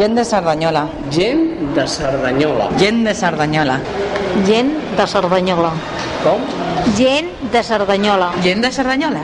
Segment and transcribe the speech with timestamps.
[0.00, 0.88] Gent de Cerdanyola.
[1.10, 2.70] Gent de Cerdanyola.
[2.78, 3.80] Gent de Cerdanyola.
[4.46, 5.72] Gent de Cerdanyola.
[6.24, 6.40] Com?
[6.96, 8.32] Gent de Cerdanyola.
[8.42, 9.20] Gent de Cerdanyola.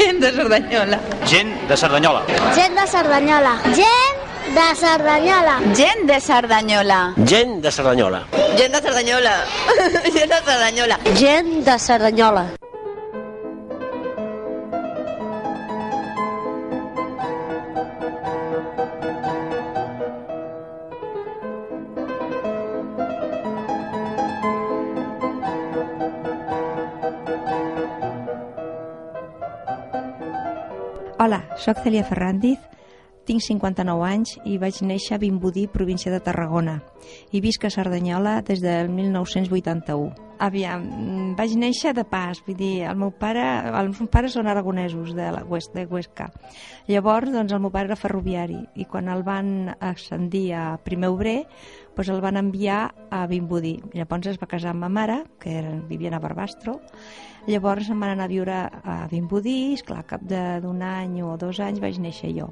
[0.00, 0.98] Gent de Cerdanyola.
[1.30, 2.22] Gent de Cerdanyola.
[2.56, 3.52] Gent de Cerdanyola.
[3.76, 4.18] Gent
[4.56, 5.62] de Cerdanyola.
[5.76, 7.14] Gent de Cerdanyola.
[7.24, 8.24] Gent de Cerdanyola.
[8.58, 9.34] Gent de Cerdanyola.
[10.10, 10.98] Gent de Cerdanyola.
[11.14, 12.65] Gent de Cerdanyola.
[31.56, 32.60] Sóc Celia Ferrandiz,
[33.24, 36.82] tinc 59 anys i vaig néixer a Vimbodí, província de Tarragona.
[37.32, 40.25] I visc a Cerdanyola des del 1981.
[40.38, 43.42] Aviam, mm, vaig néixer de pas, vull dir, el meu pare,
[43.80, 46.28] els meus pares són aragonesos de, la Hues, de Huesca.
[46.88, 51.38] Llavors, doncs, el meu pare era ferroviari i quan el van ascendir a primer obrer,
[51.96, 53.78] doncs el van enviar a Vimbodí.
[53.94, 56.82] Llavors es va casar amb ma mare, que era, vivien a Barbastro,
[57.46, 61.78] Llavors em van anar a viure a Vimbodí, esclar, cap d'un any o dos anys
[61.78, 62.48] vaig néixer jo.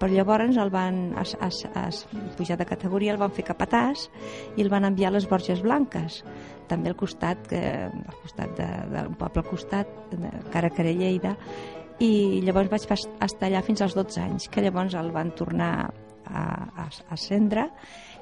[0.00, 2.00] Però llavors el van es, es, es,
[2.34, 4.08] pujar de categoria, el van fer capatàs
[4.56, 6.24] i el van enviar a les Borges Blanques,
[6.70, 11.36] també al costat, que, al costat de, d'un poble al costat, de Caracaré, Lleida,
[12.02, 15.70] i llavors vaig estar allà fins als 12 anys, que llavors el van tornar
[16.24, 17.68] a, a, a Cendra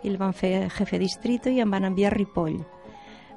[0.03, 2.61] i el van fer jefe distrito i em van enviar a Ripoll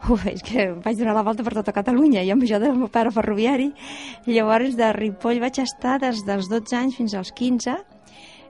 [0.06, 2.90] Uf, és que vaig donar la volta per tota Catalunya i amb això del meu
[2.94, 3.72] pare ferroviari.
[4.28, 7.73] Llavors, de Ripoll vaig estar des dels 12 anys fins als 15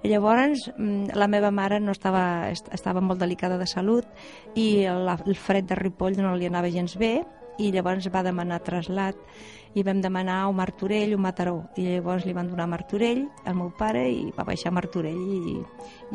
[0.06, 4.06] i llavors mm, la meva mare no estava, estava molt delicada de salut
[4.56, 7.18] i la, el fred de Ripoll no li anava gens bé
[7.58, 9.18] i llavors va demanar traslat
[9.76, 13.72] i vam demanar a Martorell o Mataró i llavors li van donar Martorell al meu
[13.80, 15.58] pare i va baixar Martorell i,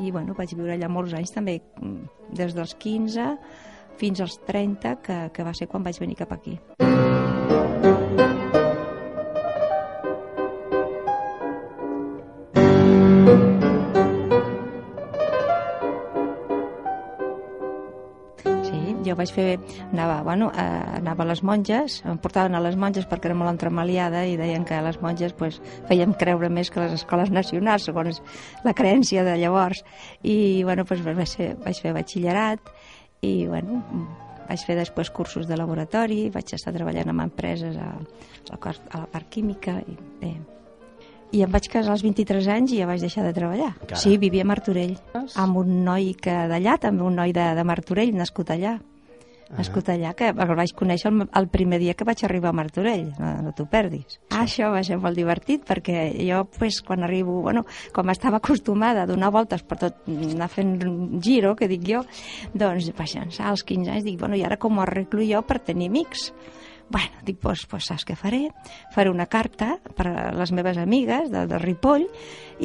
[0.06, 3.34] i bueno, vaig viure allà molts anys també mm, des dels 15
[4.00, 6.56] fins als 30, que, que va ser quan vaig venir cap aquí.
[6.80, 6.89] jo
[19.20, 19.48] vaig fer,
[19.91, 23.53] anava, bueno, eh, anava a les monges, em portaven a les monges perquè era molt
[23.53, 27.86] entremaliada i deien que a les monges pues, fèiem creure més que les escoles nacionals,
[27.91, 28.22] segons
[28.64, 29.84] la creència de llavors.
[30.22, 32.72] I bueno, pues, vaig, fer, vaig fer batxillerat
[33.26, 33.82] i bueno,
[34.48, 39.04] vaig fer després cursos de laboratori, vaig estar treballant amb empreses a, a, la, a
[39.04, 40.34] la part química i bé,
[41.31, 43.72] i em vaig casar als 23 anys i ja vaig deixar de treballar.
[43.84, 44.00] Cara.
[44.02, 44.97] Sí, vivia a Martorell,
[45.38, 48.78] amb un noi que d'allà, també un noi de, de Martorell, nascut allà
[49.56, 53.09] nascut allà, que el vaig conèixer el, el primer dia que vaig arribar a Martorell,
[53.19, 54.16] no, no t'ho perdis.
[54.16, 54.21] Sí.
[54.31, 57.65] Ah, això va ser molt divertit, perquè jo, pues, quan arribo, bueno,
[57.97, 60.77] com estava acostumada a donar voltes per tot, anar fent
[61.25, 62.05] giro, que dic jo,
[62.55, 65.61] doncs vaig llançar als 15 anys, dic, bueno, i ara com ho arreglo jo per
[65.67, 66.31] tenir amics?
[66.91, 68.49] Bueno, dic, doncs, pues, saps què faré?
[68.94, 72.09] Faré una carta per a les meves amigues de, de Ripoll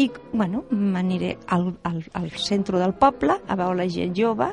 [0.02, 4.50] i, bueno, m'aniré al, al, al centre del poble a veure la gent jove,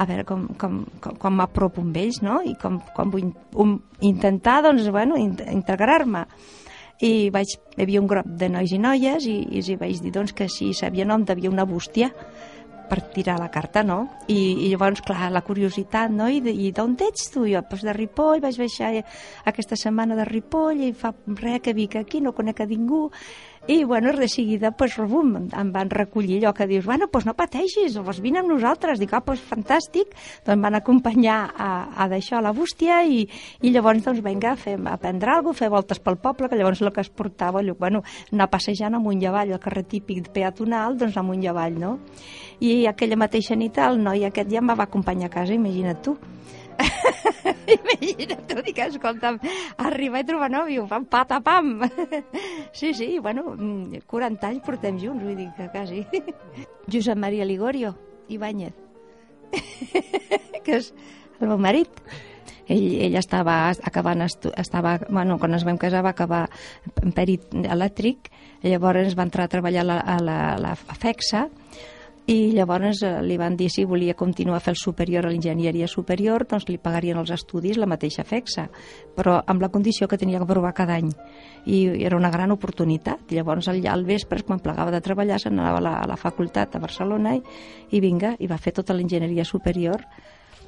[0.00, 2.38] a veure com, com, com, com m'apropo amb ells, no?
[2.40, 3.26] I com, com vull
[3.60, 6.24] um, intentar, doncs, bueno, integrar-me.
[7.04, 10.12] I vaig, hi havia un grup de nois i noies i, i els vaig dir
[10.16, 12.10] doncs, que si sabien on havia una bústia
[12.90, 14.00] per tirar la carta, no?
[14.26, 16.26] I, i llavors, clar, la curiositat, no?
[16.32, 17.44] I, i d'on ets tu?
[17.46, 18.90] Jo, doncs de Ripoll, vaig baixar
[19.46, 23.06] aquesta setmana de Ripoll i fa res que vic aquí, no conec a ningú
[23.66, 27.34] i, bueno, de seguida, pues, rebum, em van recollir allò que dius, bueno, pues no
[27.36, 28.98] pateixis, pues vine amb nosaltres.
[28.98, 30.14] Dic, ah, pues fantàstic.
[30.46, 33.26] Doncs van acompanyar a, a d'això, a la bústia, i,
[33.60, 36.56] i llavors, doncs, vinga, a, fer, a prendre alguna cosa, fer voltes pel poble, que
[36.56, 40.32] llavors el que es portava, allò, bueno, anar passejant amunt i avall, el carrer típic
[40.32, 41.98] peatonal, doncs amunt i avall, no?
[42.64, 46.16] I aquella mateixa nit el noi aquest ja em va acompanyar a casa, imagina't tu.
[47.76, 49.38] Imagina't, tu, dic, escolta'm,
[49.84, 51.78] arribar i trobar nòvio, pam, pata, pam.
[52.72, 56.04] Sí, sí, bueno, 40 mm, anys portem junts, vull dir que quasi.
[56.92, 57.94] Josep Maria Ligorio
[58.30, 58.74] Ibáñez,
[60.64, 60.92] que és
[61.40, 61.90] el meu marit.
[62.70, 66.44] Ell, ell estava acabant, estava, bueno, quan es vam casar va acabar
[67.02, 68.30] en perit elèctric,
[68.62, 71.48] llavors va entrar a treballar a la, a la, a la FEXA,
[72.26, 75.88] i llavors eh, li van dir si volia continuar a fer el superior a l'enginyeria
[75.88, 78.68] superior, doncs li pagarien els estudis la mateixa fexa,
[79.16, 81.10] però amb la condició que tenia que provar cada any.
[81.66, 83.32] I era una gran oportunitat.
[83.32, 86.76] Llavors allà al vespre, quan plegava de treballar, se n'anava a, la, a la facultat
[86.76, 87.42] a Barcelona i,
[87.90, 90.06] i vinga, i va fer tota l'enginyeria superior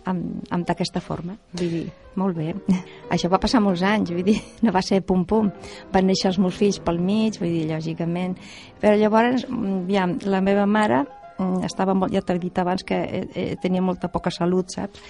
[0.05, 1.37] amb, amb d'aquesta forma.
[1.55, 1.87] Vull dir,
[2.19, 2.53] molt bé.
[3.15, 5.51] Això va passar molts anys, vull dir, no va ser pum-pum.
[5.95, 8.39] Van néixer els meus fills pel mig, vull dir, lògicament.
[8.83, 9.47] Però llavors,
[9.93, 11.22] ja, la meva mare mm,
[11.67, 15.01] estava molt, ja t'he dit abans que eh, eh, tenia molta poca salut, saps?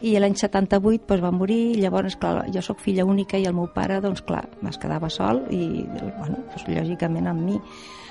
[0.00, 3.56] I l'any 78 doncs, va morir, i llavors, clar, jo sóc filla única i el
[3.56, 7.58] meu pare, doncs clar, es quedava sol i, bueno, doncs, lògicament amb mi.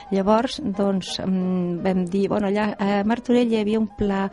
[0.09, 4.29] Llavors, doncs, mm, vam dir, bueno, allà a Martorell hi havia un pla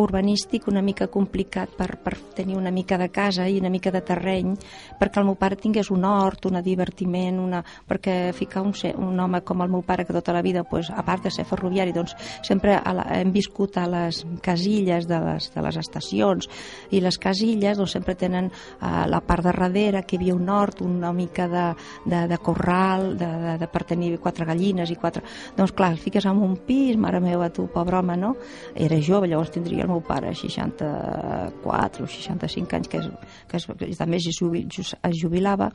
[0.00, 4.00] urbanístic una mica complicat per, per tenir una mica de casa i una mica de
[4.00, 4.54] terreny,
[4.98, 7.60] perquè el meu pare tingués un hort, un divertiment, una...
[7.86, 11.04] perquè ficar un, un home com el meu pare, que tota la vida, doncs, a
[11.04, 15.66] part de ser ferroviari, doncs, sempre la, hem viscut a les casilles de les, de
[15.66, 16.48] les estacions,
[16.90, 18.48] i les casilles doncs, sempre tenen
[18.80, 21.68] a la part de darrere, que hi havia un hort, una mica de,
[22.06, 25.54] de, de corral, de, de, de per tenir quatre gallines i quatre altre.
[25.56, 28.34] Doncs clar, el fiques en un pis, mare meva, tu, pobre home, no?
[28.74, 33.10] Era jove, llavors tindria el meu pare 64 o 65 anys, que, és,
[33.48, 35.72] que, és, també es jubilava,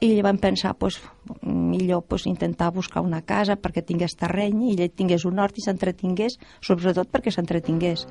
[0.00, 0.98] i vam pensar pues,
[1.42, 5.64] millor pues, intentar buscar una casa perquè tingués terreny i ell tingués un hort i
[5.64, 8.06] s'entretingués, sobretot perquè s'entretingués.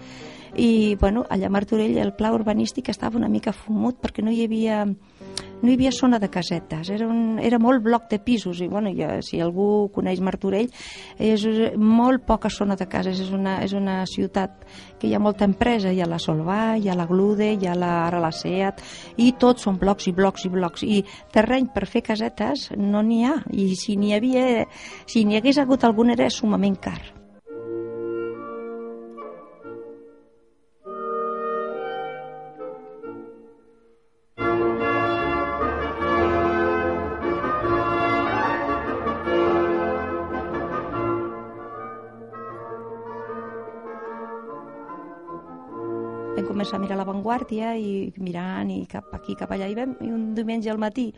[0.56, 4.46] I bueno, allà a Martorell el pla urbanístic estava una mica fumut perquè no hi
[4.46, 4.86] havia
[5.64, 8.92] no hi havia zona de casetes, era, un, era molt bloc de pisos i bueno,
[8.94, 10.68] ja, si algú coneix Martorell
[11.18, 11.46] és
[11.80, 14.68] molt poca zona de cases, és una, és una ciutat
[15.00, 17.78] que hi ha molta empresa, hi ha la Solvà, hi ha la Glude, hi ha
[17.80, 18.84] la, ara la SEAT
[19.24, 21.02] i tots són blocs i blocs i blocs i
[21.32, 24.68] terreny per fer casetes no n'hi ha i si n'hi havia,
[25.08, 27.23] si n'hi hagués hagut algun era sumament car.
[46.74, 49.68] Començar a mirar l'avantguàrdia i mirant i cap aquí, cap allà.
[49.70, 51.14] I, vam, i un diumenge al matí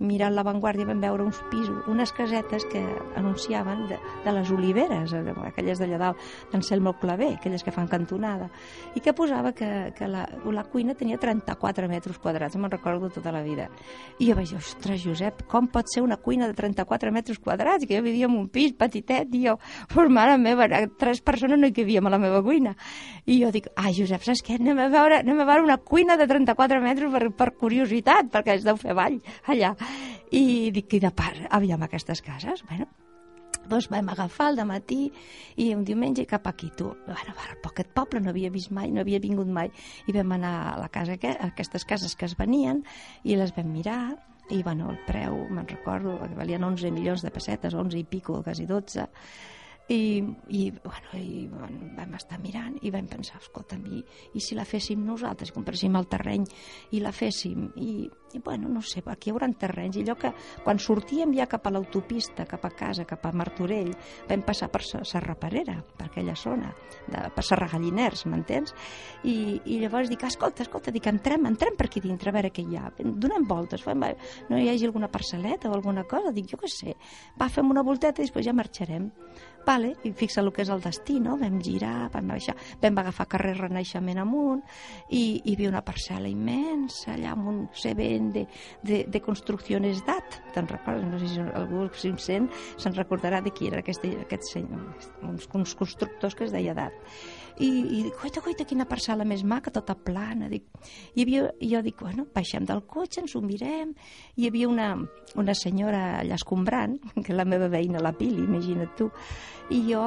[0.00, 2.80] mirant l'avantguàrdia vam veure uns pisos, unes casetes que
[3.20, 8.48] anunciaven de, de les oliveres, eh, aquelles d'allà dalt, d'Anselmo Clavé, aquelles que fan cantonada,
[8.96, 13.32] i que posava que, que la, la cuina tenia 34 metres quadrats, me'n recordo tota
[13.32, 13.68] la vida.
[14.18, 17.86] I jo vaig dir, ostres, Josep, com pot ser una cuina de 34 metres quadrats?
[17.86, 19.58] Que jo vivia en un pis petitet, i jo,
[19.92, 20.68] pues mare meva,
[20.98, 22.74] tres persones no hi cavíem a la meva cuina.
[23.26, 24.56] I jo dic, ai, Josep, saps què?
[24.60, 28.56] Anem a veure, anem a veure una cuina de 34 metres per, per curiositat, perquè
[28.56, 29.20] es deu fer ball
[29.50, 29.74] allà.
[30.30, 32.62] I dic, de part, aviam aquestes cases?
[32.68, 32.86] Bueno,
[33.70, 35.08] doncs vam agafar el matí
[35.58, 36.92] i un diumenge cap aquí, tu.
[37.06, 39.70] Bueno, per aquest poble no havia vist mai, no havia vingut mai.
[40.06, 42.84] I vam anar a la casa, a aquestes cases que es venien
[43.24, 44.16] i les vam mirar
[44.50, 48.66] i, bueno, el preu, me'n recordo, valien 11 milions de pessetes, 11 i pico, quasi
[48.66, 49.06] 12,
[49.90, 54.02] i, i, bueno, i bueno, vam estar mirant i vam pensar, escolta'm, i,
[54.38, 56.44] i si la féssim nosaltres, compréssim el terreny
[56.94, 60.30] i la féssim, i, i bueno, no sé, aquí hi haurà terrenys, i allò que
[60.62, 63.90] quan sortíem ja cap a l'autopista, cap a casa, cap a Martorell,
[64.28, 66.70] vam passar per Serraperera, per aquella zona,
[67.08, 68.74] de, per Serragalliners, m'entens?
[69.26, 72.62] I, I llavors dic, escolta, escolta, dic, entrem, entrem per aquí dintre, a veure què
[72.62, 74.06] hi ha, donem voltes, fem,
[74.52, 76.94] no hi hagi alguna parcel·leta o alguna cosa, dic, jo què sé,
[77.40, 79.10] va, fem una volteta i després ja marxarem.
[79.80, 81.38] Vale, i fixa el que és el destí, no?
[81.40, 84.60] Vam girar, vam baixar, vam agafar carrer Renaixement amunt
[85.16, 88.42] i hi havia una parcel·la immensa allà amb un sebent de,
[88.84, 90.36] de, de construccions d'at.
[90.52, 91.08] Te'n recordes?
[91.08, 94.84] No sé si algú si em sent se'n recordarà de qui era aquest, aquest senyor,
[95.30, 97.16] uns, uns constructors que es deia d'at
[97.60, 100.48] i, i dic, oita, oita, quina parcel·la més maca, tota plana.
[100.50, 100.66] Dic,
[101.14, 103.92] hi havia, i jo dic, bueno, baixem del cotxe, ens ho mirem.
[104.40, 104.90] Hi havia una,
[105.40, 109.10] una senyora allà escombrant, que la meva veïna, la Pili, imagina't tu,
[109.70, 110.02] i jo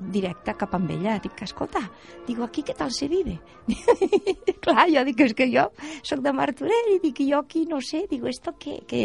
[0.00, 1.84] directe cap amb ella, dic, escolta,
[2.26, 3.36] digo, aquí què tal se vive?
[4.64, 5.68] Clar, jo dic, és que jo
[6.02, 8.80] sóc de Martorell, i dic, jo aquí no sé, digo, esto què?
[8.88, 9.04] Que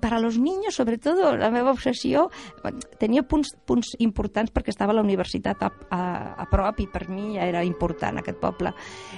[0.00, 2.28] para los niños, sobretot, la meva obsessió,
[2.98, 6.02] tenia punts, punts importants perquè estava a la universitat a, a,
[6.42, 8.74] a prop i per mi ja era important aquest poble.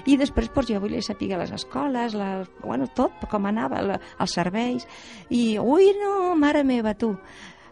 [0.06, 2.30] I després doncs, jo volia saber les escoles, la,
[2.62, 4.87] bueno, tot, com anava, la, els serveis,
[5.30, 7.14] i, ui, no, mare meva, tu,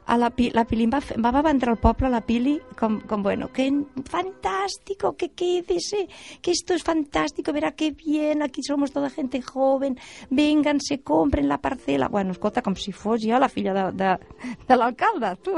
[0.06, 3.50] a la, la Pili va, va, va vendre al poble la Pili com, com bueno,
[3.52, 3.66] que
[4.04, 6.08] fantástico, que quédese,
[6.42, 9.98] que esto es fantástico, verá qué bien, aquí somos toda gente joven,
[10.30, 12.08] vengan, se compren la parcela.
[12.08, 14.10] Bueno, escolta, com si fos jo la filla de, de,
[14.68, 15.56] de l'alcalde, tu.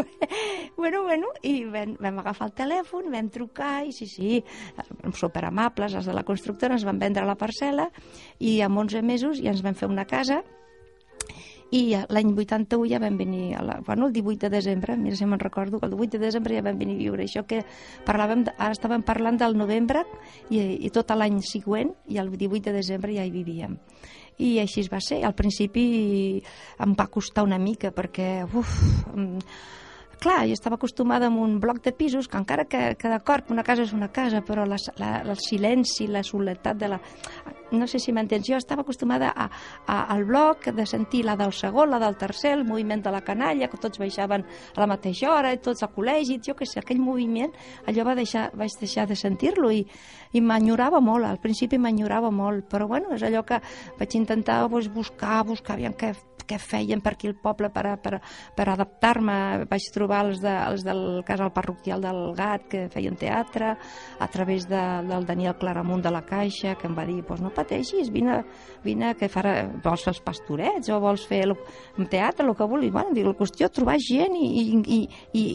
[0.77, 4.43] bueno, bueno, i vam, vam agafar el telèfon, vam trucar, i sí, sí,
[5.15, 7.91] superamables, els de la constructora ens van vendre la parcel·la,
[8.39, 10.43] i en 11 mesos ja ens vam fer una casa
[11.75, 11.83] i
[12.13, 15.41] l'any 81 ja vam venir, a la, bueno, el 18 de desembre, mira si me'n
[15.41, 17.25] recordo, el 18 de desembre ja vam venir a viure.
[17.25, 17.65] Això que
[18.07, 20.05] parlàvem, de, ara estàvem parlant del novembre
[20.51, 23.79] i, i tot l'any següent, i el 18 de desembre ja hi vivíem.
[24.39, 25.23] I així es va ser.
[25.25, 26.43] Al principi
[26.85, 28.77] em va costar una mica perquè, uf,
[30.21, 33.65] clar, jo estava acostumada a un bloc de pisos que encara que, que d'acord, una
[33.65, 37.01] casa és una casa, però la, la, el silenci, la soledat de la...
[37.73, 39.49] No sé si m'entens, jo estava acostumada a,
[39.87, 43.23] a, al bloc de sentir la del segon, la del tercer, el moviment de la
[43.27, 46.79] canalla, que tots baixaven a la mateixa hora, i tots al col·legi, jo què sé,
[46.81, 47.51] aquell moviment,
[47.91, 49.83] allò va deixar, vaig deixar de sentir-lo i,
[50.33, 53.59] i m'enyorava molt, al principi m'enyorava molt, però bueno, és allò que
[53.99, 56.15] vaig intentar pues, buscar, buscar, aviam què,
[56.49, 58.21] què feien per aquí el poble per, per,
[58.57, 59.67] per adaptar-me.
[59.71, 63.75] Vaig trobar els, de, els del casal parroquial del Gat que feien teatre,
[64.19, 67.51] a través de, del Daniel Claramunt de la Caixa, que em va dir, pues no
[67.55, 68.41] pateixis, vine,
[68.85, 71.57] vine que farà, vols fer els pastorets o vols fer el,
[72.11, 72.93] teatre, el que vulguis.
[72.95, 75.01] Bueno, dic, la qüestió trobar gent i, i, i,
[75.43, 75.47] i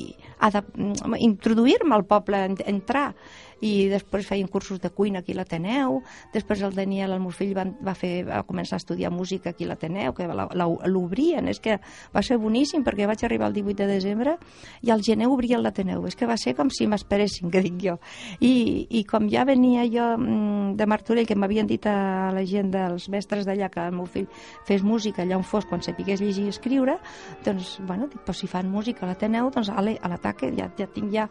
[1.22, 3.14] introduir-me al poble, en- entrar
[3.62, 6.02] i després feien cursos de cuina aquí a l'Ateneu,
[6.34, 9.68] després el Daniel, el meu fill, va, va, fer, va començar a estudiar música aquí
[9.68, 11.78] a l'Ateneu, que l'obrien, és que
[12.14, 14.36] va ser boníssim perquè vaig arribar el 18 de desembre
[14.82, 17.98] i al gener obrien l'Ateneu, és que va ser com si m'esperessin, que dic jo.
[18.40, 22.74] I, I com ja venia jo mm, de Martorell, que m'havien dit a la gent
[22.74, 24.28] dels mestres d'allà que el meu fill
[24.68, 26.98] fes música allà on fos quan sapigués llegir i escriure,
[27.46, 30.90] doncs, bueno, dic, però si fan música a l'Ateneu, doncs ale, a l'ataque ja, ja
[30.90, 31.28] tinc ja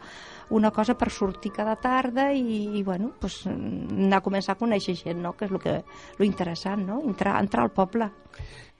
[0.50, 4.96] una cosa per sortir cada tarda i, i bueno, pues, anar a començar a conèixer
[4.98, 5.34] gent, no?
[5.36, 5.76] que és el que,
[6.18, 7.00] lo interessant, no?
[7.06, 8.10] entrar, entrar al poble.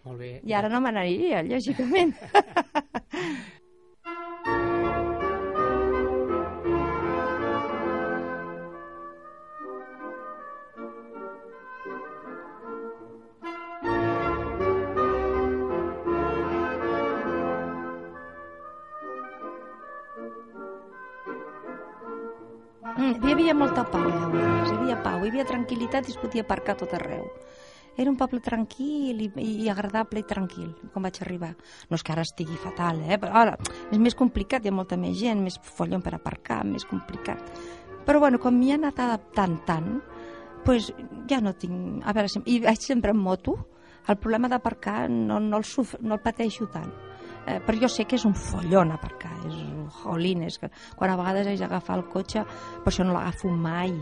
[0.05, 0.35] Molt bé.
[0.49, 2.17] I ara no me n'aniria, lògicament.
[23.19, 24.71] hi havia molta pau, llavors.
[24.71, 27.27] Hi havia pau, hi havia tranquil·litat i es podia aparcar tot arreu.
[27.99, 31.51] Era un poble tranquil i, i agradable i tranquil, quan vaig arribar.
[31.91, 33.19] No és que ara estigui fatal, eh?
[33.21, 33.57] Però ara
[33.91, 37.43] és més complicat, hi ha molta més gent, més follon per aparcar, més complicat.
[38.07, 39.91] Però bueno, com m'hi he anat adaptant tant,
[40.65, 40.93] pues,
[41.29, 42.01] ja no tinc...
[42.07, 43.59] A veure, i vaig sempre en moto,
[44.09, 45.97] el problema d'aparcar no, no, el suf...
[46.01, 47.10] no el pateixo tant.
[47.47, 51.13] Eh, però jo sé que és un follon aparcar, és un jolín, és que quan
[51.13, 52.45] a vegades haig d'agafar el cotxe,
[52.85, 53.95] per això no l'agafo mai,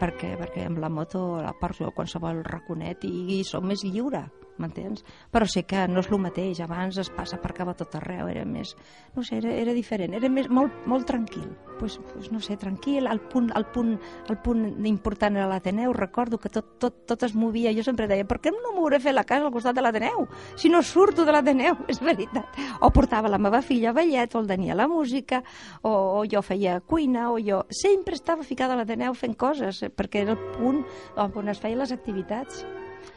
[0.00, 4.24] perquè, perquè amb la moto la porto a qualsevol raconet i, i som més lliure,
[4.60, 5.04] m'entens?
[5.32, 8.74] Però sé que no és el mateix, abans es passa aparcava tot arreu, era més,
[9.16, 11.48] no sé, era, era diferent, era més, molt, molt tranquil.
[11.80, 13.94] Pues, pues, no sé, tranquil, el punt, el punt,
[14.28, 18.26] el punt important era l'Ateneu, recordo que tot, tot, tot es movia, jo sempre deia,
[18.28, 20.26] per què no m'hauré fet la casa al costat de l'Ateneu?
[20.60, 22.60] Si no surto de l'Ateneu, és veritat.
[22.84, 25.40] O portava la meva filla a ballet, o el Daniel a música,
[25.80, 27.64] o, o jo feia cuina, o jo...
[27.80, 30.84] Sempre estava ficada a l'Ateneu fent coses, perquè era el punt
[31.16, 32.64] on es feien les activitats.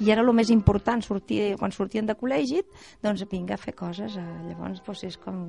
[0.04, 2.63] I era el més important, sortir, quan sortien de col·legi,
[3.04, 4.18] doncs vinga a fer coses.
[4.18, 5.42] Eh, llavors, doncs, és com...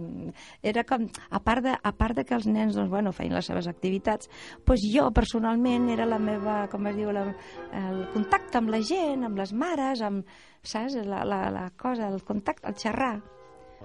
[0.62, 1.06] Era com...
[1.30, 4.30] A part de, a part de que els nens doncs, bueno, feien les seves activitats,
[4.66, 7.28] doncs jo personalment era la meva, com es diu, la,
[7.80, 10.28] el contacte amb la gent, amb les mares, amb,
[10.64, 13.16] saps, la, la, la cosa, el contacte, el xerrar.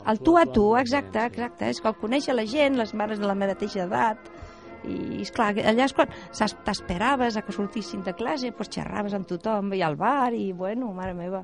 [0.08, 1.68] El tu a tu, exacte, exacte.
[1.74, 4.30] És que el conèixer la gent, les mares de la meva mateixa edat,
[4.88, 6.12] i esclar, allà és quan
[6.66, 10.94] t'esperaves a que sortissin de classe, doncs xerraves amb tothom, i al bar, i bueno,
[10.94, 11.44] mare meva.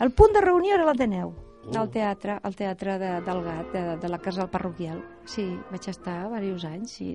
[0.00, 1.32] El punt de reunió era l'Ateneu,
[1.74, 5.02] al teatre, al teatre de, del Gat, de, de la casa del parroquial.
[5.26, 5.42] Sí,
[5.72, 7.08] vaig estar diversos anys sí,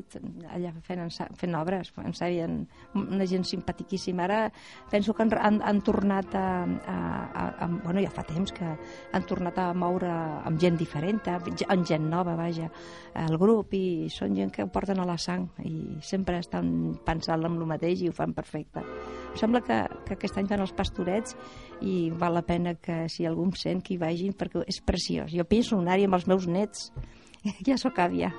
[0.51, 1.05] allà fent,
[1.39, 2.58] fent obres, ens sabien
[3.00, 4.25] una gent simpaticíssima.
[4.25, 4.39] Ara
[4.91, 8.67] penso que han, han, han tornat a, a, a, a, bueno, ja fa temps que
[8.67, 12.67] han tornat a moure amb gent diferent, amb amb gent nova, vaja,
[13.15, 17.48] al grup, i són gent que ho porten a la sang i sempre estan pensant
[17.48, 18.84] en el mateix i ho fan perfecte.
[19.31, 21.38] Em sembla que, que aquest any fan els pastorets
[21.88, 25.32] i val la pena que si algú em sent que hi vagin perquè és preciós.
[25.34, 26.90] Jo penso anar-hi amb els meus nets.
[27.68, 28.32] ja sóc àvia.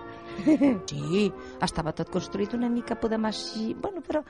[0.90, 1.28] sí,
[1.62, 3.72] estava tot construït una mica, podem així...
[3.78, 4.22] Bueno, però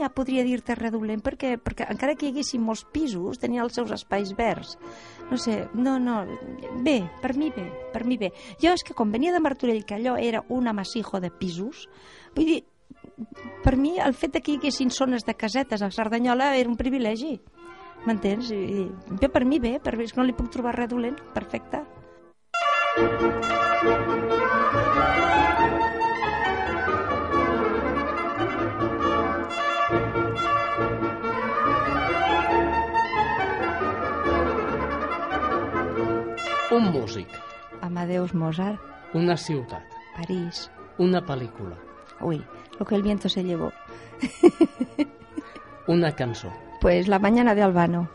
[0.00, 3.92] ja podria dir-te redolent perquè, perquè encara que hi haguessin molts pisos, tenien els seus
[3.94, 4.76] espais verds.
[5.30, 6.24] No sé, no, no,
[6.82, 8.32] bé, per mi bé, per mi bé.
[8.62, 11.86] Jo és que quan venia de Martorell, que allò era un amasijo de pisos,
[12.34, 12.60] vull dir,
[13.62, 17.38] per mi el fet que hi haguessin zones de casetes a Cerdanyola era un privilegi.
[18.06, 18.50] M'entens?
[18.56, 21.82] I, i, bé, per mi bé, per mi no li puc trobar res dolent, perfecte.
[36.70, 37.28] Un músic,
[37.82, 38.78] Amadeus Mozart,
[39.14, 39.82] una ciutat,
[40.16, 40.70] París.
[40.98, 41.76] una pel·lícula,
[42.20, 42.44] Uy,
[42.78, 43.72] lo que el viento se llevó.
[45.86, 48.08] una cançó, Pues la mañana de Albano.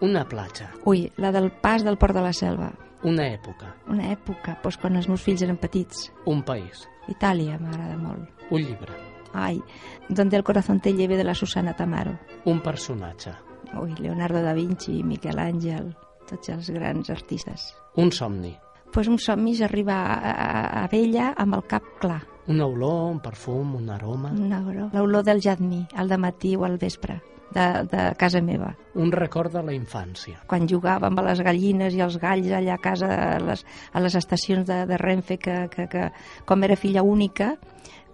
[0.00, 2.72] una platja, Uy, la del pas del Port de la Selva.
[3.02, 3.74] Una època.
[3.88, 6.10] Una època, doncs quan els meus fills eren petits.
[6.26, 6.86] Un país.
[7.08, 8.28] Itàlia m'agrada molt.
[8.50, 8.92] Un llibre.
[9.32, 9.60] Ai,
[10.08, 12.18] Donde el corazón te lleve de la Susana Tamaro.
[12.46, 13.32] Un personatge.
[13.80, 15.94] Ui, Leonardo da Vinci, Miquel Àngel,
[16.28, 17.74] tots els grans artistes.
[17.96, 18.56] Un somni.
[18.92, 22.22] Pues un somni és arribar a, a, a vella amb el cap clar.
[22.48, 24.30] Una olor, un perfum, un aroma.
[24.32, 24.90] Una olor.
[24.94, 27.20] L'olor del jadmí, al matí o al vespre,
[27.54, 28.72] de, de casa meva.
[28.94, 30.40] Un record de la infància.
[30.50, 34.16] Quan jugàvem a les gallines i els galls allà a casa, a les, a les
[34.18, 36.08] estacions de, de Renfe, que, que, que
[36.48, 37.54] com era filla única,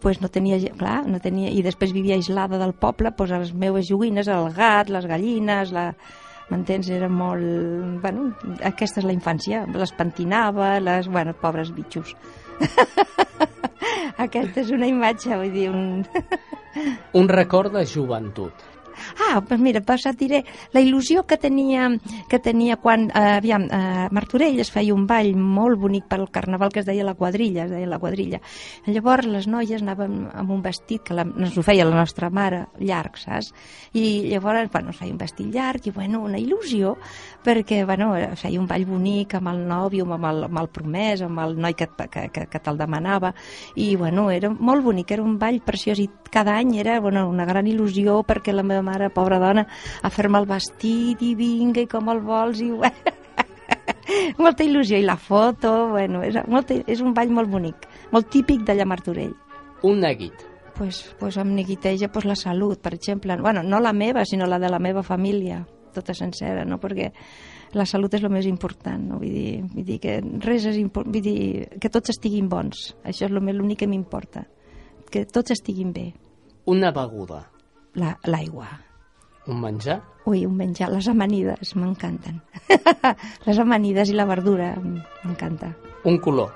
[0.02, 3.54] pues no tenia, clar, no tenia, i després vivia aislada del poble, pues a les
[3.54, 5.92] meves joguines, el gat, les gallines, la,
[6.52, 6.90] m'entens?
[6.92, 8.00] Era molt...
[8.02, 8.30] Bueno,
[8.66, 9.64] aquesta és la infància.
[9.72, 11.08] Les pentinava, les...
[11.12, 12.14] Bueno, pobres bitxos.
[14.26, 16.04] aquesta és una imatge, vull dir, un...
[17.18, 18.71] Un record de joventut.
[19.28, 21.88] Ah, doncs mira, pues et diré la il·lusió que tenia,
[22.28, 26.72] que tenia quan, eh, aviam, a Martorell es feia un ball molt bonic pel carnaval
[26.72, 28.40] que es deia la quadrilla, es deia la quadrilla.
[28.86, 32.66] Llavors les noies anaven amb un vestit que la, ens ho feia la nostra mare,
[32.78, 33.52] llarg, saps?
[33.94, 36.96] I llavors, bueno, es feia un vestit llarg i, bueno, una il·lusió,
[37.44, 41.22] perquè, bueno, es feia un ball bonic amb el nòvio, amb el, amb el promès,
[41.22, 43.32] amb el noi que, que, que, que te'l demanava,
[43.76, 47.44] i, bueno, era molt bonic, era un ball preciós i cada any era bueno, una
[47.44, 49.66] gran il·lusió perquè la meva mare, pobra dona,
[50.02, 52.70] a fer-me el vestit i vinga, i com el vols, i
[54.44, 54.98] molta il·lusió.
[54.98, 58.92] I la foto, bueno, és, molta, és un ball molt bonic, molt típic d'allà a
[58.92, 59.34] Martorell.
[59.82, 60.48] Un neguit.
[60.76, 63.36] Pues, pues em neguiteja pues, la salut, per exemple.
[63.40, 66.80] Bueno, no la meva, sinó la de la meva família, tota sencera, no?
[66.80, 67.12] perquè
[67.76, 69.20] la salut és el més important, no?
[69.20, 73.32] vull, dir, vull dir que res és vull dir que tots estiguin bons, això és
[73.32, 74.46] l'únic que m'importa,
[75.12, 76.10] que tots estiguin bé.
[76.66, 77.44] Una beguda.
[77.94, 78.68] La- L'aigua.
[79.46, 80.00] Un menjar.
[80.24, 82.40] Ui, un menjar, les amanides, m'encanten.
[83.46, 84.76] les amanides i la verdura,
[85.24, 85.72] m'encanta.
[86.04, 86.52] Un color.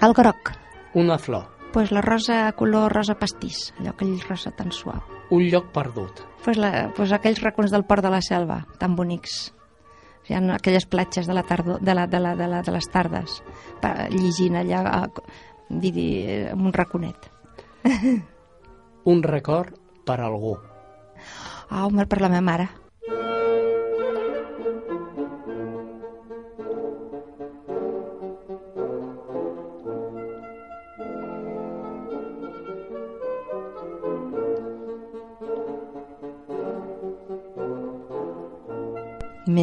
[0.00, 0.52] El groc,
[0.94, 1.48] Una flor.
[1.72, 5.00] pues la rosa color rosa pastís, allò aquell rosa tan suau.
[5.30, 6.20] Un lloc perdut.
[6.44, 9.52] Pues, la, pues aquells racons del port de la selva, tan bonics.
[10.28, 12.86] Hi ha aquelles platges de, la tardor, de, la, de, la, de, la, de les
[12.88, 13.42] tardes,
[14.10, 15.08] llegint allà, a,
[15.68, 17.28] dir, eh, un raconet.
[19.04, 19.74] Un record
[20.04, 20.56] per algú.
[21.68, 22.68] Ah, home, per la meva mare.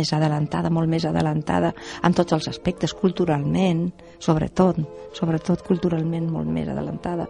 [0.01, 1.71] Més adelantada, molt més adelantada
[2.03, 3.87] en tots els aspectes, culturalment,
[4.19, 4.81] sobretot,
[5.17, 7.29] sobretot culturalment molt més adelantada.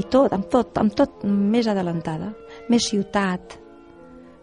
[0.00, 2.32] I tot, amb tot, amb tot més adelantada.
[2.72, 3.58] Més ciutat,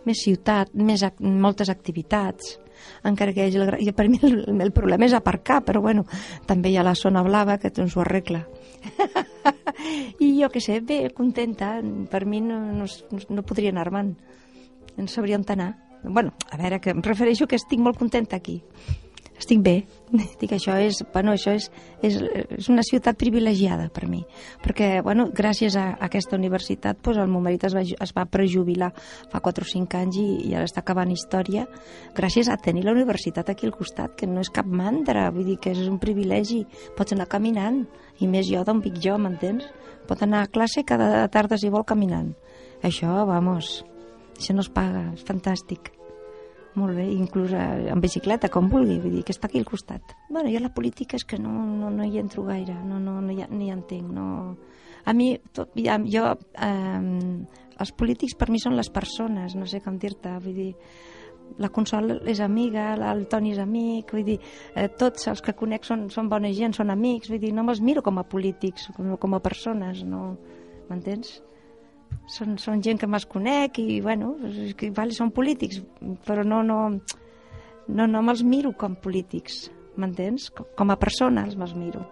[0.06, 2.56] més ciutat, més, ac- moltes activitats,
[3.04, 6.06] encara que hi hagi el, i per mi el, el problema és aparcar, però bueno,
[6.48, 8.46] també hi ha la zona blava que ens ho arregla.
[10.24, 11.74] I jo que sé, bé, contenta,
[12.12, 12.88] per mi no, no,
[13.30, 14.14] no podria anar-me'n,
[14.98, 15.74] no sabria on anar.
[16.04, 18.62] Bueno, a veure, que em refereixo que estic molt contenta aquí.
[19.40, 19.74] Estic bé.
[20.40, 21.70] Dic, això és, bueno, això és,
[22.04, 22.18] és,
[22.58, 24.20] és una ciutat privilegiada per mi,
[24.64, 28.92] perquè, bueno, gràcies a, aquesta universitat, doncs, el meu marit es va, es va prejubilar
[29.32, 31.68] fa 4 o 5 anys i, i ara està acabant història,
[32.18, 35.60] gràcies a tenir la universitat aquí al costat, que no és cap mandra, vull dir
[35.64, 36.66] que és un privilegi,
[36.98, 37.86] pots anar caminant,
[38.20, 39.70] i més jo d'on vic jo, m'entens?
[40.10, 42.34] Pot anar a classe cada tarda, si vol, caminant.
[42.84, 43.84] Això, vamos,
[44.40, 45.92] això no es paga, és fantàstic.
[46.80, 50.14] Molt bé, inclús eh, en bicicleta, com vulgui, vull dir que està aquí al costat.
[50.30, 53.34] Bueno, jo la política és que no, no, no hi entro gaire, no, no, no
[53.34, 54.12] hi, ni hi entenc.
[54.16, 54.28] No...
[55.10, 56.26] A mi, tot, ja, jo,
[56.62, 57.40] eh,
[57.80, 60.74] els polítics per mi són les persones, no sé com dir-te, vull dir,
[61.58, 64.38] la Consol és amiga, el Toni és amic, vull dir,
[64.76, 67.82] eh, tots els que conec són, són bona gent, són amics, vull dir, no me'ls
[67.82, 70.36] miro com a polítics, com, com a persones, no,
[70.92, 71.40] m'entens?
[72.30, 74.36] Són, són gent que me'ls conec i, bueno,
[74.78, 75.82] que, vale, són polítics,
[76.28, 76.80] però no, no,
[77.88, 79.68] no, no me'ls miro com polítics,
[80.00, 80.50] m'entens?
[80.54, 82.06] Com, a persones me'ls miro.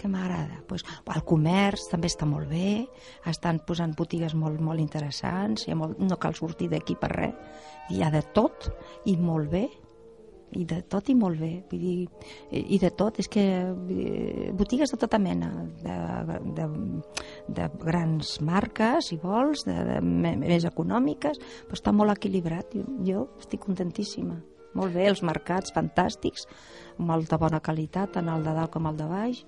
[0.00, 0.62] Que m'agrada?
[0.68, 2.86] Pues, el comerç també està molt bé,
[3.28, 7.60] estan posant botigues molt, molt interessants, hi ha molt, no cal sortir d'aquí per res,
[7.92, 8.70] hi ha de tot
[9.12, 9.66] i molt bé,
[10.58, 11.50] i de tot i molt bé.
[11.70, 11.96] Vull dir,
[12.50, 13.44] i de tot és que
[13.88, 15.50] dir, botigues de tota mena
[15.82, 15.96] de,
[16.58, 16.68] de,
[17.60, 22.74] de grans marques si vols, de, de, més econòmiques però està molt equilibrat.
[22.74, 24.40] Jo, jo estic contentíssima.
[24.78, 26.46] Molt bé, els mercats fantàstics
[27.02, 29.42] molt de bona qualitat, tant el de dalt com el de baix.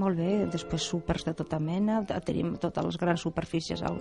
[0.00, 3.98] Molt bé, després súpers de tota mena, tenim totes les grans superfícies al,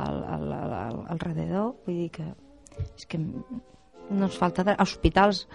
[0.00, 2.28] al, al, al, al rededor, vull dir que
[2.96, 3.20] és que
[4.12, 4.76] no ens falta de...
[4.82, 5.46] hospitals.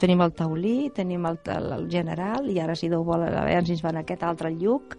[0.00, 3.64] Tenim el Taulí, tenim el, el, el General, i ara si Déu vol, a veure
[3.66, 4.96] si ens van aquest altre lluc.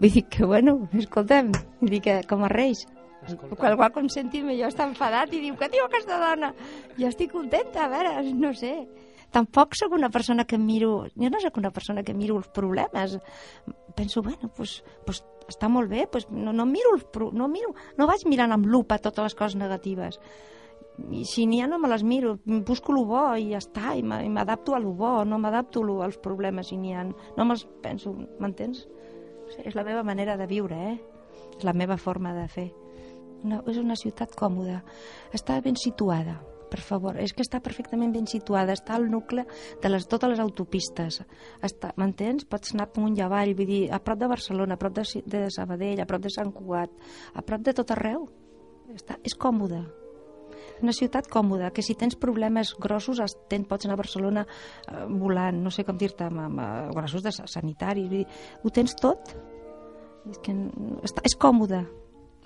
[0.00, 2.86] Vull dir que, bueno, escolta'm, vull dir que com a reis,
[3.20, 3.56] Escolta.
[3.56, 6.54] Qual, qual com sentim jo està enfadat i diu, què diu aquesta dona?
[6.96, 8.70] Jo estic contenta, a veure, no sé.
[9.30, 11.04] Tampoc sóc una persona que miro...
[11.12, 13.18] Jo no sóc una persona que miro els problemes.
[13.94, 15.20] Penso, bueno, pues, pues
[15.52, 18.66] està molt bé, pues no, no miro els pro- no miro, no vaig mirant amb
[18.72, 20.16] lupa totes les coses negatives.
[21.10, 24.02] I si n'hi ha no me les miro, busco el bo i ja està, i
[24.02, 27.04] m'a- i m'adapto a lo bo, no m'adapto lo- als problemes si n'hi ha.
[27.36, 28.86] No me'ls penso, m'entens?
[29.64, 31.00] És la meva manera de viure, eh?
[31.56, 32.72] És la meva forma de fer.
[33.42, 34.82] Una, és una ciutat còmoda,
[35.32, 39.46] està ben situada, per favor, és que està perfectament ben situada, està al nucle
[39.82, 41.22] de les, totes les autopistes,
[41.62, 42.44] està, m'entens?
[42.44, 45.50] Pots anar amunt i avall, vull dir, a prop de Barcelona, a prop de, de
[45.50, 46.90] Sabadell, a prop de Sant Cugat,
[47.34, 48.28] a prop de tot arreu.
[48.94, 49.84] Està, és còmoda.
[50.82, 55.04] Una ciutat còmoda, que si tens problemes grossos es- ten, pots anar a Barcelona eh,
[55.08, 58.26] volant, no sé com dir-te, amb, amb, amb grossos de sa- sanitaris, vull dir,
[58.64, 59.34] ho tens tot.
[60.30, 60.52] És que
[61.04, 61.84] està, és còmode,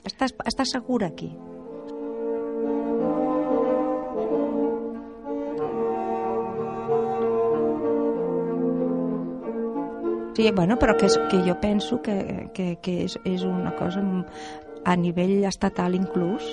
[0.05, 1.33] estàs, estàs segura aquí.
[10.37, 14.03] Sí, bueno, però que, és, que jo penso que, que, que és, és una cosa
[14.85, 16.49] a nivell estatal inclús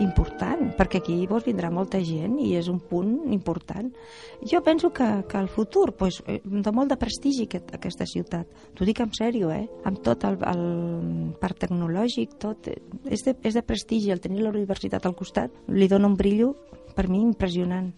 [0.00, 3.90] important, perquè aquí vos vindrà molta gent i és un punt important.
[4.48, 8.48] Jo penso que, que el futur, pues, eh, de molt de prestigi aquest, aquesta ciutat.
[8.74, 9.66] T'ho dic en sèrio, eh?
[9.84, 12.68] Amb tot el, el parc tecnològic, tot.
[12.68, 12.80] eh,
[13.12, 16.54] És de, és de prestigi, el tenir la universitat al costat li dona un brillo,
[16.96, 17.92] per mi, impressionant.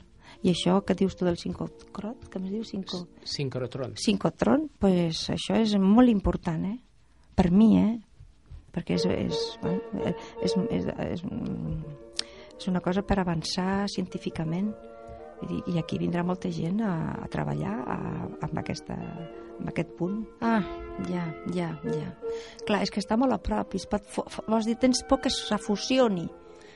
[0.45, 1.87] I això que dius tu del sincrot,
[2.29, 3.07] que em dius cinco...
[3.25, 3.95] Sincrotron.
[3.97, 6.79] Sincotron, pues això és molt important, eh?
[7.35, 7.95] Per mi, eh?
[8.75, 9.43] Perquè és, és,
[10.43, 11.25] és, és, és,
[12.59, 14.73] és una cosa per avançar científicament.
[15.45, 18.97] Dir, I aquí vindrà molta gent a, a treballar amb, aquesta,
[19.59, 20.23] amb aquest punt.
[20.41, 20.63] Ah,
[21.11, 22.13] ja, ja, ja.
[22.65, 24.07] Clar, és que està molt a prop i es pot...
[24.49, 25.59] Vols dir, tens por que se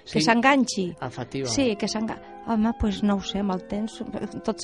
[0.09, 0.25] que Sí.
[0.25, 0.87] s'enganxi.
[1.01, 1.55] Efectivament.
[1.55, 2.35] Sí, que s'enganxi.
[2.49, 3.99] Home, doncs pues no ho sé, amb el temps...
[4.45, 4.63] Tot.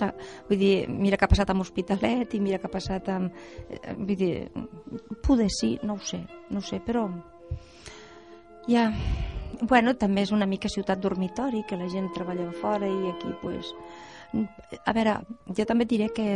[0.49, 3.33] Vull dir, mira què ha passat amb Hospitalet i mira què ha passat amb...
[3.69, 4.33] eh, Vull dir,
[5.23, 7.09] poder sí, no ho sé, no ho sé, però...
[8.69, 8.91] Ja...
[9.65, 13.69] Bueno, també és una mica ciutat dormitori, que la gent treballa fora i aquí, pues...
[14.85, 15.21] A veure,
[15.55, 16.27] jo també diré que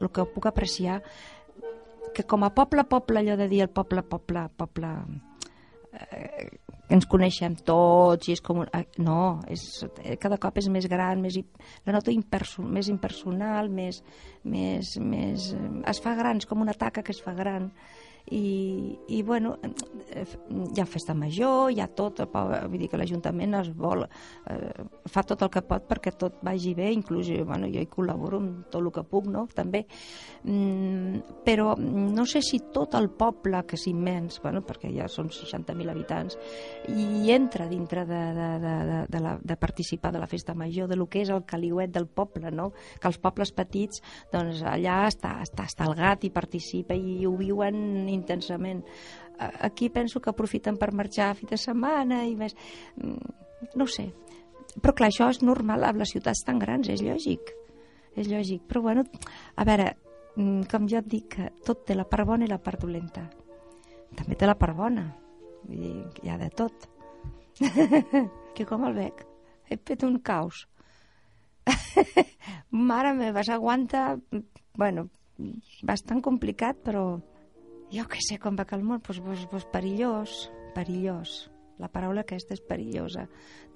[0.00, 1.02] el que puc apreciar
[2.16, 4.88] que com a poble, poble, allò de dir el poble, poble, poble,
[5.92, 6.48] eh,
[6.92, 8.62] ens coneixem tots i és com...
[8.62, 9.20] Un, no,
[9.50, 9.62] és,
[10.04, 11.38] eh, cada cop és més gran, més,
[11.86, 14.02] la noto imperso, més impersonal, més,
[14.44, 15.52] més, més...
[15.56, 17.70] eh, Es fa gran, és com una taca que es fa gran.
[18.26, 19.56] I, i bueno,
[20.10, 20.24] eh,
[20.74, 24.02] hi ha festa major, hi ha tot, vull dir que l'Ajuntament es vol,
[24.50, 27.86] eh, fa tot el que pot perquè tot vagi bé, inclús jo, bueno, jo hi
[27.90, 29.44] col·laboro amb tot el que puc, no?
[29.54, 29.84] també,
[30.42, 35.30] mm, però no sé si tot el poble, que és immens, bueno, perquè ja són
[35.30, 36.38] 60.000 habitants,
[36.90, 40.90] i entra dintre de, de, de, de, de, la, de participar de la festa major,
[40.90, 42.72] de lo que és el caliuet del poble, no?
[42.98, 47.36] que els pobles petits, doncs allà està, està, està el gat i participa i ho
[47.38, 48.82] viuen intensament.
[49.38, 52.56] Aquí penso que aprofiten per marxar a fi de setmana i més...
[52.96, 53.44] mm,
[53.76, 54.10] No sé.
[54.82, 57.52] Però clar, això és normal amb les ciutats tan grans, és lògic.
[58.16, 58.66] És lògic.
[58.68, 59.04] Però bueno,
[59.56, 59.94] a veure,
[60.36, 63.24] mm, com jo et dic, tot té la part bona i la part dolenta.
[64.16, 65.06] També té la part bona.
[65.64, 66.88] Vull dir, hi ha de tot.
[68.56, 69.24] que com el veig?
[69.68, 70.66] He fet un caos.
[72.70, 74.14] Mare meva, s'aguanta...
[74.76, 75.08] Bueno,
[75.88, 77.06] bastant complicat, però
[77.96, 81.46] jo què sé com va que el món, pues, pues, pues perillós, perillós.
[81.76, 83.26] La paraula aquesta és perillosa.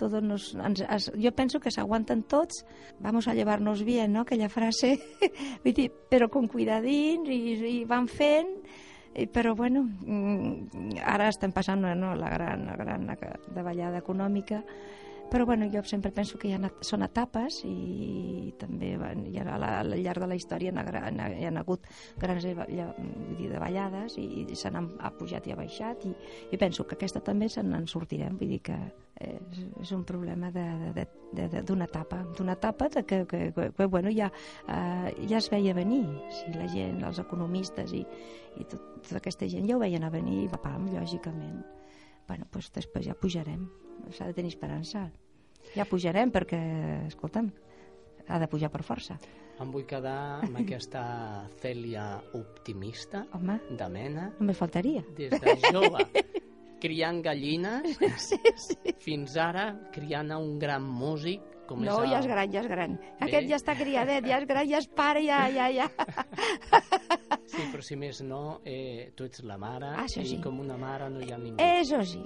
[0.00, 2.62] Todos nos, ens, es, jo penso que s'aguanten tots,
[2.98, 4.22] vamos a llevarnos bien, no?
[4.24, 4.94] Aquella frase,
[5.64, 8.54] vull dir, però con cuidadín i, i van fent,
[9.12, 13.04] i, però bueno, mm, ara estem passant no, la gran, la gran
[13.52, 14.62] davallada econòmica,
[15.30, 19.44] però bueno, jo sempre penso que hi ha, són etapes i també bueno, hi ha,
[19.58, 21.86] la- al llarg de la història hi ha, hagut
[22.18, 26.12] grans vull dir, davallades i, i se n'han ha pujat i ha baixat i,
[26.52, 28.36] i penso que aquesta també se n'en sortirem.
[28.40, 28.76] Vull dir que
[29.20, 34.30] és, és un problema d'una etapa d'una etapa de que, que, que, que bueno, ja,
[34.66, 36.04] eh, ja es veia venir.
[36.30, 38.02] Si la gent, els economistes i,
[38.58, 41.60] i tot, tota aquesta gent ja ho veien a venir i va pam, lògicament.
[42.28, 43.66] Bueno, doncs després ja pujarem.
[44.16, 45.10] S'ha de tenir esperança
[45.76, 46.60] ja pujarem perquè,
[47.08, 47.50] escolta'm
[48.28, 49.18] ha de pujar per força
[49.60, 51.00] Em vull quedar amb aquesta
[51.60, 56.06] Cèlia optimista, home, de mena, només faltaria des de jove,
[56.80, 57.98] criant gallines,
[59.04, 62.60] fins ara criant a un gran músic com No, és ja el- és gran, ja
[62.64, 62.96] és gran.
[63.20, 65.90] Aquest ja està criadet, ja és gran, ja és pare, ja, ja, ja.
[67.50, 70.40] Sí, però si més no, eh, tu ets la mare Ah, això i sí.
[70.42, 71.60] com una mare no hi ha ningú.
[71.62, 72.22] Eso sí.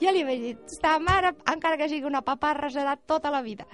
[0.00, 3.66] Ja li vaig dir, esta mare, encara que sigui una paparra, serà tota la vida.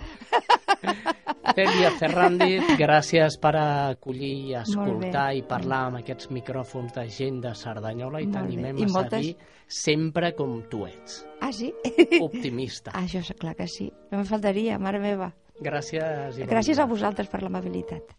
[1.56, 7.54] Cèlia Ferrandis, gràcies per acollir i escoltar i parlar amb aquests micròfons de gent de
[7.56, 11.72] Cerdanyola i t'animem a moltes- seguir sempre com tu ets, Ah, sí?
[12.20, 12.92] optimista.
[12.94, 13.90] Ah, això és clar que sí.
[14.10, 15.32] No em faltaria, mare meva.
[15.60, 16.38] Gràcies.
[16.38, 18.12] i Gràcies a vosaltres per l'amabilitat.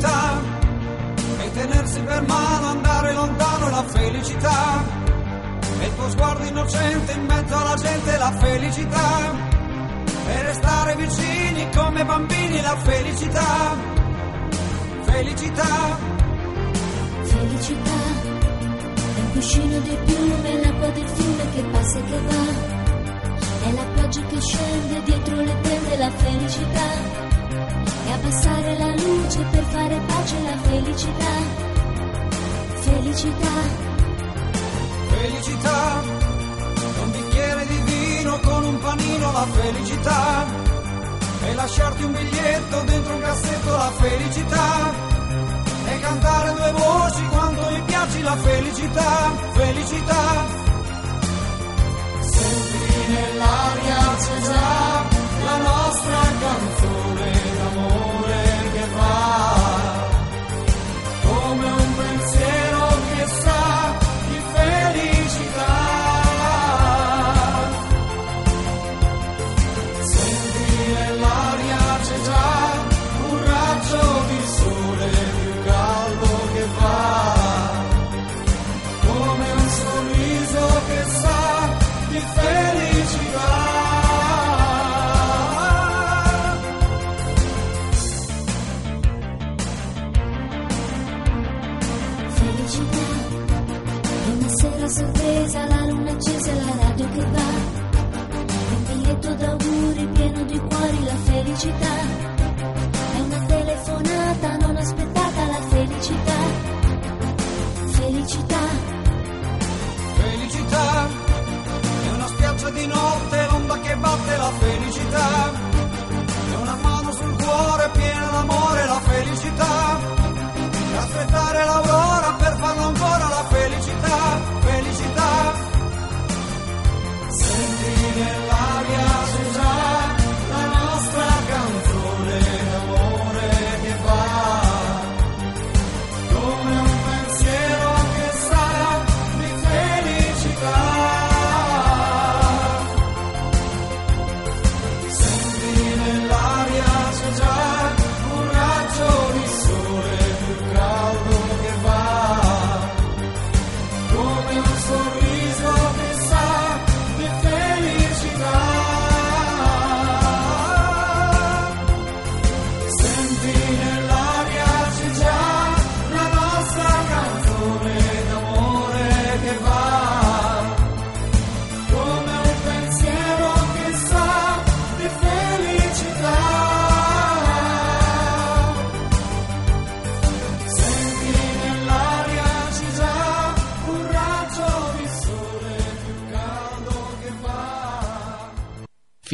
[0.00, 0.40] Felicità
[1.42, 4.84] e tenersi per mano, andare lontano la felicità.
[5.78, 9.48] E il tuo sguardo innocente in mezzo alla gente la felicità.
[10.26, 13.76] E restare vicini come bambini la felicità.
[15.02, 15.98] Felicità.
[17.22, 18.28] Felicità.
[19.14, 23.68] È un cuscino di piume, l'acqua del fiume che passa e che va.
[23.68, 27.29] È la pioggia che scende dietro le tende, la felicità.
[28.10, 31.34] È abbassare la luce per fare pace, la felicità.
[32.80, 33.54] Felicità,
[35.10, 36.02] felicità.
[36.96, 40.44] E un bicchiere di vino con un panino la felicità.
[41.44, 44.92] E lasciarti un biglietto dentro un cassetto la felicità.
[45.86, 49.32] E cantare due voci quando mi piaci la felicità.
[49.52, 50.46] Felicità.
[52.22, 54.40] Senti nell'aria c'è
[55.44, 57.39] la nostra canzone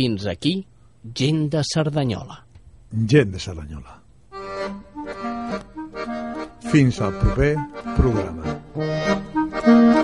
[0.06, 0.50] Fins aquí,
[1.18, 2.36] gent de Cerdanyola.
[3.12, 3.96] Gent de Cerdanyola.
[6.70, 7.56] Fins al proper
[7.96, 9.95] programa.